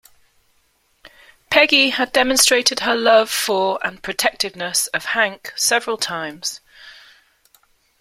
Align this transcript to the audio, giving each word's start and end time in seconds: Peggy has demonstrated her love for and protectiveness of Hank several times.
Peggy 1.51 1.91
has 1.91 2.09
demonstrated 2.09 2.79
her 2.79 2.95
love 2.95 3.29
for 3.29 3.77
and 3.85 4.01
protectiveness 4.01 4.87
of 4.87 5.05
Hank 5.05 5.53
several 5.55 5.95
times. 5.97 6.59